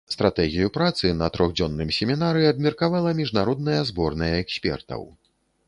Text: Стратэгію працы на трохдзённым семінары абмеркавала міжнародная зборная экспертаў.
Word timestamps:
Стратэгію 0.13 0.69
працы 0.77 1.11
на 1.19 1.27
трохдзённым 1.35 1.91
семінары 1.99 2.47
абмеркавала 2.53 3.13
міжнародная 3.21 3.79
зборная 3.93 4.33
экспертаў. 4.43 5.09